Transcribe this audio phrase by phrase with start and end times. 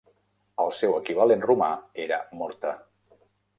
[0.63, 1.69] El seu equivalent romà
[2.07, 2.75] era Morta.